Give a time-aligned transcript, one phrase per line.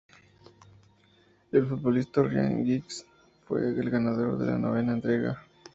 [1.51, 3.05] El futbolista Ryan Giggs
[3.45, 5.43] fue el ganador de la novena entrega.